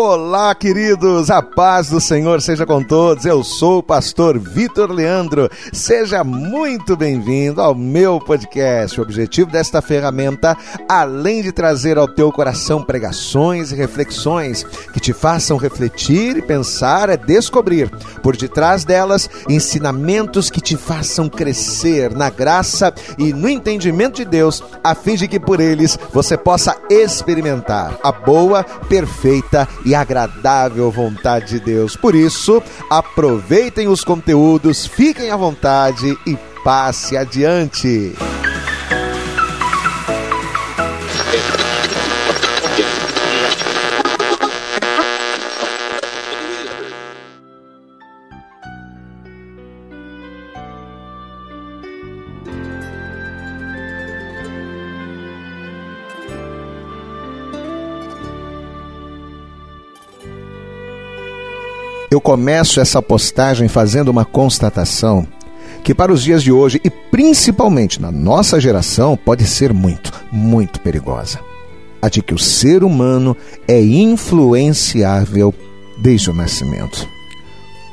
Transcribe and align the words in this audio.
Olá, 0.00 0.54
queridos, 0.54 1.28
a 1.28 1.42
paz 1.42 1.90
do 1.90 2.00
Senhor 2.00 2.40
seja 2.40 2.64
com 2.64 2.80
todos. 2.80 3.26
Eu 3.26 3.42
sou 3.42 3.78
o 3.78 3.82
pastor 3.82 4.38
Vitor 4.38 4.92
Leandro. 4.92 5.50
Seja 5.72 6.22
muito 6.22 6.96
bem-vindo 6.96 7.60
ao 7.60 7.74
meu 7.74 8.20
podcast. 8.20 9.00
O 9.00 9.02
objetivo 9.02 9.50
desta 9.50 9.82
ferramenta, 9.82 10.56
além 10.88 11.42
de 11.42 11.50
trazer 11.50 11.98
ao 11.98 12.06
teu 12.06 12.30
coração 12.30 12.80
pregações 12.80 13.72
e 13.72 13.74
reflexões 13.74 14.62
que 14.92 15.00
te 15.00 15.12
façam 15.12 15.56
refletir 15.56 16.36
e 16.36 16.42
pensar, 16.42 17.08
é 17.08 17.16
descobrir 17.16 17.90
por 18.22 18.36
detrás 18.36 18.84
delas 18.84 19.28
ensinamentos 19.48 20.48
que 20.48 20.60
te 20.60 20.76
façam 20.76 21.28
crescer 21.28 22.14
na 22.14 22.30
graça 22.30 22.94
e 23.18 23.32
no 23.32 23.48
entendimento 23.48 24.18
de 24.18 24.24
Deus, 24.24 24.62
a 24.84 24.94
fim 24.94 25.16
de 25.16 25.26
que 25.26 25.40
por 25.40 25.58
eles 25.58 25.98
você 26.12 26.36
possa 26.36 26.76
experimentar 26.88 27.98
a 28.00 28.12
boa, 28.12 28.62
perfeita 28.62 29.66
e 29.87 29.87
agradável 29.94 30.90
vontade 30.90 31.58
de 31.58 31.60
Deus. 31.60 31.96
Por 31.96 32.14
isso, 32.14 32.62
aproveitem 32.90 33.88
os 33.88 34.04
conteúdos, 34.04 34.86
fiquem 34.86 35.30
à 35.30 35.36
vontade 35.36 36.16
e 36.26 36.36
passe 36.62 37.16
adiante. 37.16 38.14
Eu 62.10 62.22
começo 62.22 62.80
essa 62.80 63.02
postagem 63.02 63.68
fazendo 63.68 64.08
uma 64.08 64.24
constatação 64.24 65.26
que 65.84 65.94
para 65.94 66.12
os 66.12 66.22
dias 66.22 66.42
de 66.42 66.50
hoje 66.50 66.80
e 66.82 66.88
principalmente 66.88 68.00
na 68.00 68.10
nossa 68.10 68.58
geração 68.58 69.16
pode 69.16 69.44
ser 69.44 69.74
muito, 69.74 70.12
muito 70.32 70.80
perigosa. 70.80 71.38
A 72.00 72.08
de 72.08 72.22
que 72.22 72.32
o 72.32 72.38
ser 72.38 72.82
humano 72.82 73.36
é 73.66 73.80
influenciável 73.80 75.52
desde 75.98 76.30
o 76.30 76.34
nascimento. 76.34 77.06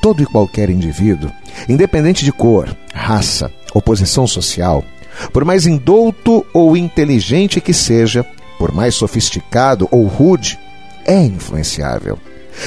Todo 0.00 0.22
e 0.22 0.26
qualquer 0.26 0.70
indivíduo, 0.70 1.30
independente 1.68 2.24
de 2.24 2.30
cor, 2.30 2.76
raça 2.92 3.50
posição 3.80 4.26
social, 4.26 4.84
por 5.32 5.44
mais 5.44 5.66
indouto 5.66 6.46
ou 6.54 6.76
inteligente 6.76 7.60
que 7.60 7.72
seja, 7.72 8.24
por 8.58 8.72
mais 8.72 8.94
sofisticado 8.94 9.88
ou 9.90 10.06
rude, 10.06 10.56
é 11.04 11.20
influenciável. 11.20 12.16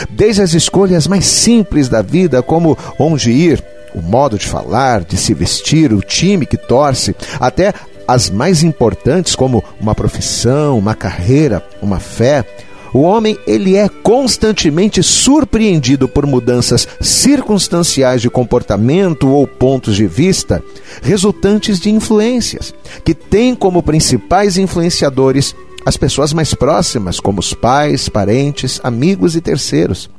Desde 0.09 0.41
as 0.41 0.53
escolhas 0.53 1.07
mais 1.07 1.25
simples 1.25 1.87
da 1.89 2.01
vida, 2.01 2.41
como 2.41 2.77
onde 2.99 3.31
ir, 3.31 3.63
o 3.93 4.01
modo 4.01 4.37
de 4.37 4.45
falar, 4.45 5.03
de 5.03 5.17
se 5.17 5.33
vestir, 5.33 5.93
o 5.93 6.01
time 6.01 6.45
que 6.45 6.57
torce, 6.57 7.15
até 7.39 7.73
as 8.07 8.29
mais 8.29 8.63
importantes, 8.63 9.35
como 9.35 9.63
uma 9.79 9.93
profissão, 9.93 10.77
uma 10.77 10.95
carreira, 10.95 11.63
uma 11.81 11.99
fé, 11.99 12.45
o 12.93 13.01
homem 13.01 13.37
ele 13.45 13.75
é 13.75 13.89
constantemente 13.89 15.03
surpreendido 15.03 16.07
por 16.07 16.25
mudanças 16.25 16.87
circunstanciais 17.01 18.21
de 18.21 18.29
comportamento 18.29 19.29
ou 19.29 19.45
pontos 19.45 19.95
de 19.95 20.07
vista 20.07 20.63
resultantes 21.01 21.79
de 21.79 21.89
influências 21.89 22.73
que 23.03 23.13
têm 23.13 23.53
como 23.53 23.83
principais 23.83 24.57
influenciadores 24.57 25.53
as 25.87 25.95
pessoas 25.95 26.33
mais 26.33 26.53
próximas, 26.53 27.17
como 27.17 27.39
os 27.39 27.53
pais, 27.53 28.09
parentes, 28.09 28.77
amigos 28.83 29.37
e 29.37 29.41
terceiros. 29.41 30.09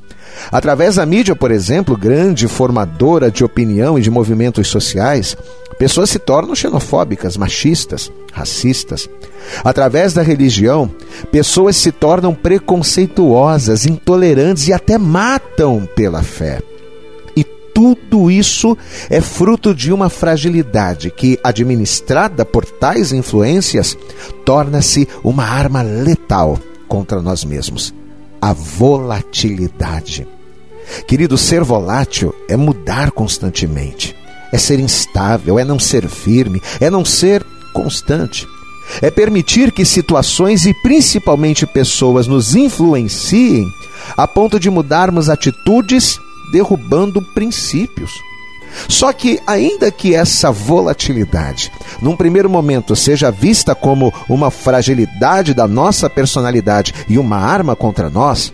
Através 0.51 0.95
da 0.95 1.05
mídia, 1.05 1.37
por 1.37 1.51
exemplo, 1.51 1.95
grande 1.95 2.49
formadora 2.49 3.31
de 3.31 3.45
opinião 3.45 3.99
e 3.99 4.01
de 4.01 4.11
movimentos 4.11 4.67
sociais, 4.69 5.37
pessoas 5.79 6.09
se 6.09 6.19
tornam 6.19 6.55
xenofóbicas, 6.55 7.37
machistas, 7.37 8.11
racistas. 8.33 9.11
Através 9.63 10.15
da 10.15 10.23
religião, 10.23 10.91
pessoas 11.31 11.77
se 11.77 11.93
tornam 11.93 12.35
preconceituosas, 12.35 13.85
intolerantes 13.85 14.69
e 14.69 14.73
até 14.73 14.97
matam 14.97 15.87
pela 15.95 16.23
fé 16.23 16.63
tudo 17.79 18.29
isso 18.29 18.77
é 19.09 19.21
fruto 19.21 19.73
de 19.73 19.93
uma 19.93 20.09
fragilidade 20.09 21.13
que, 21.13 21.39
administrada 21.45 22.45
por 22.45 22.65
tais 22.65 23.13
influências, 23.13 23.97
torna-se 24.45 25.09
uma 25.23 25.45
arma 25.45 25.81
letal 25.81 26.59
contra 26.89 27.23
nós 27.23 27.45
mesmos 27.45 27.95
a 28.41 28.53
volatilidade. 28.53 30.27
Querido, 31.07 31.39
ser 31.39 31.63
volátil 31.63 32.35
é 32.49 32.57
mudar 32.57 33.13
constantemente, 33.13 34.13
é 34.53 34.59
ser 34.59 34.81
instável, 34.81 35.57
é 35.57 35.65
não 35.65 35.79
ser 35.79 36.09
firme, 36.09 36.61
é 36.81 36.91
não 36.91 37.05
ser 37.05 37.47
constante. 37.73 38.45
É 39.01 39.09
permitir 39.09 39.71
que 39.71 39.85
situações 39.85 40.67
e 40.67 40.75
principalmente 40.83 41.65
pessoas 41.65 42.27
nos 42.27 42.57
influenciem 42.57 43.65
a 44.17 44.27
ponto 44.27 44.59
de 44.59 44.69
mudarmos 44.69 45.29
atitudes 45.29 46.19
derrubando 46.53 47.23
princípios. 47.35 48.11
Só 48.89 49.13
que, 49.13 49.41
ainda 49.47 49.91
que 49.91 50.15
essa 50.15 50.51
volatilidade, 50.51 51.73
num 52.01 52.17
primeiro 52.17 52.49
momento, 52.51 52.95
seja 52.95 53.31
vista 53.31 53.75
como 53.75 54.13
uma 54.29 54.51
fragilidade 54.51 55.55
da 55.55 55.67
nossa 55.67 56.09
personalidade 56.09 56.95
e 57.09 57.19
uma 57.19 57.37
arma 57.39 57.75
contra 57.75 58.11
nós, 58.11 58.53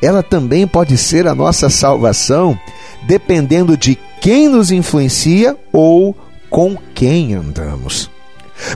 ela 0.00 0.22
também 0.22 0.66
pode 0.66 0.96
ser 0.96 1.26
a 1.26 1.34
nossa 1.34 1.68
salvação, 1.68 2.58
dependendo 3.06 3.76
de 3.76 3.98
quem 4.20 4.48
nos 4.48 4.70
influencia 4.70 5.56
ou 5.72 6.16
com 6.48 6.76
quem 6.94 7.34
andamos. 7.34 8.10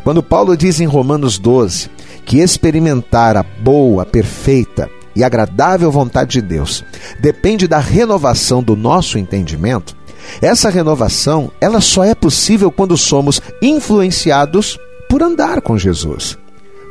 Quando 0.05 0.23
Paulo 0.23 0.57
diz 0.57 0.81
em 0.81 0.87
Romanos 0.87 1.39
12 1.39 1.91
que 2.25 2.39
experimentar 2.39 3.37
a 3.37 3.43
boa, 3.43 4.05
perfeita 4.05 4.89
e 5.15 5.23
agradável 5.23 5.91
vontade 5.91 6.33
de 6.33 6.43
Deus 6.43 6.85
depende 7.21 7.69
da 7.69 7.79
renovação 7.79 8.63
do 8.63 8.77
nosso 8.77 9.19
entendimento, 9.19 9.95
essa 10.41 10.71
renovação, 10.71 11.51
ela 11.61 11.81
só 11.81 12.05
é 12.05 12.15
possível 12.15 12.71
quando 12.71 12.97
somos 12.97 13.41
influenciados 13.61 14.79
por 15.09 15.23
andar 15.23 15.61
com 15.61 15.77
Jesus. 15.77 16.39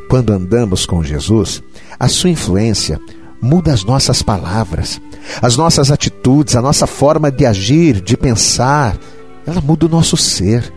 Quando 0.09 0.33
andamos 0.33 0.85
com 0.85 1.03
Jesus, 1.03 1.63
a 1.99 2.07
sua 2.07 2.29
influência 2.29 2.99
muda 3.41 3.73
as 3.73 3.83
nossas 3.83 4.21
palavras, 4.21 5.01
as 5.41 5.57
nossas 5.57 5.89
atitudes, 5.89 6.55
a 6.55 6.61
nossa 6.61 6.85
forma 6.85 7.31
de 7.31 7.45
agir, 7.45 8.01
de 8.01 8.15
pensar, 8.15 8.97
ela 9.45 9.61
muda 9.61 9.85
o 9.85 9.89
nosso 9.89 10.15
ser. 10.15 10.71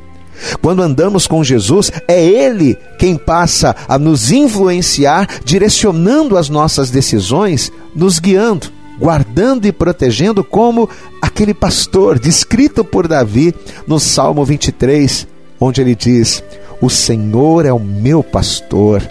Quando 0.60 0.82
andamos 0.82 1.27
com 1.27 1.43
Jesus, 1.43 1.91
é 2.06 2.22
Ele 2.22 2.77
quem 2.99 3.16
passa 3.16 3.75
a 3.88 3.99
nos 3.99 4.31
influenciar, 4.31 5.28
direcionando 5.44 6.37
as 6.37 6.49
nossas 6.49 6.91
decisões, 6.91 7.72
nos 7.94 8.19
guiando, 8.19 8.69
guardando 8.99 9.66
e 9.66 9.72
protegendo, 9.72 10.44
como 10.44 10.88
aquele 11.21 11.55
pastor 11.55 12.19
descrito 12.19 12.84
por 12.84 13.09
Davi 13.09 13.55
no 13.87 13.99
Salmo 13.99 14.44
23, 14.44 15.27
onde 15.60 15.81
ele 15.81 15.94
diz: 15.94 16.43
O 16.81 16.88
Senhor 16.91 17.66
é 17.66 17.72
o 17.72 17.81
meu 17.81 18.22
pastor 18.22 19.03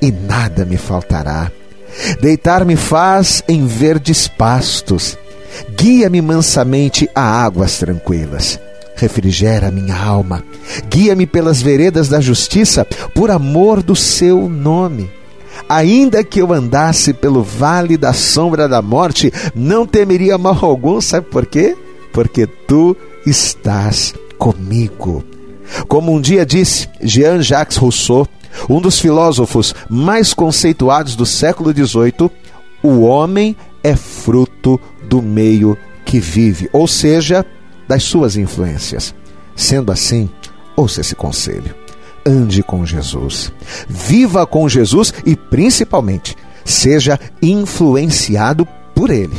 e 0.00 0.10
nada 0.10 0.64
me 0.64 0.76
faltará. 0.76 1.50
Deitar-me 2.20 2.76
faz 2.76 3.42
em 3.46 3.66
verdes 3.66 4.26
pastos, 4.26 5.16
guia-me 5.76 6.20
mansamente 6.20 7.08
a 7.14 7.22
águas 7.22 7.78
tranquilas 7.78 8.58
refrigera 8.94 9.70
minha 9.70 9.96
alma. 9.96 10.42
Guia-me 10.88 11.26
pelas 11.26 11.60
veredas 11.60 12.08
da 12.08 12.20
justiça, 12.20 12.84
por 13.14 13.30
amor 13.30 13.82
do 13.82 13.96
seu 13.96 14.48
nome. 14.48 15.10
Ainda 15.68 16.22
que 16.22 16.40
eu 16.40 16.52
andasse 16.52 17.12
pelo 17.12 17.42
vale 17.42 17.96
da 17.96 18.12
sombra 18.12 18.68
da 18.68 18.82
morte, 18.82 19.32
não 19.54 19.86
temeria 19.86 20.36
mal 20.36 20.58
algum, 20.62 21.00
sabe 21.00 21.26
por 21.28 21.46
quê? 21.46 21.76
Porque 22.12 22.46
tu 22.46 22.96
estás 23.26 24.14
comigo. 24.38 25.24
Como 25.88 26.12
um 26.12 26.20
dia 26.20 26.44
disse 26.44 26.88
Jean-Jacques 27.00 27.76
Rousseau, 27.76 28.26
um 28.68 28.80
dos 28.80 28.98
filósofos 28.98 29.74
mais 29.88 30.34
conceituados 30.34 31.16
do 31.16 31.24
século 31.24 31.72
XVIII, 31.72 32.30
o 32.82 33.00
homem 33.00 33.56
é 33.82 33.96
fruto 33.96 34.78
do 35.08 35.22
meio 35.22 35.76
que 36.04 36.20
vive, 36.20 36.68
ou 36.72 36.86
seja, 36.86 37.44
das 37.88 38.02
suas 38.02 38.36
influências. 38.36 39.14
Sendo 39.54 39.92
assim, 39.92 40.28
ouça 40.76 41.00
esse 41.00 41.14
conselho. 41.14 41.74
Ande 42.26 42.62
com 42.62 42.84
Jesus. 42.84 43.52
Viva 43.88 44.46
com 44.46 44.68
Jesus 44.68 45.12
e, 45.24 45.36
principalmente, 45.36 46.36
seja 46.64 47.18
influenciado 47.42 48.66
por 48.94 49.10
Ele. 49.10 49.36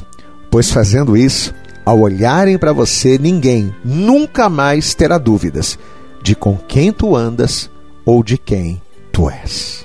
Pois 0.50 0.71
fazendo 0.71 1.18
isso, 1.18 1.53
ao 1.86 2.00
olharem 2.00 2.57
para 2.57 2.74
você, 2.74 3.18
ninguém 3.18 3.74
nunca 3.83 4.50
mais 4.50 4.94
terá 4.94 5.18
dúvidas 5.18 5.77
de 6.21 6.36
com 6.36 6.57
quem 6.57 6.92
tu 6.92 7.15
andas 7.15 7.69
ou 8.03 8.24
de 8.24 8.38
quem 8.38 8.81
tu 9.12 9.30
és. 9.30 9.84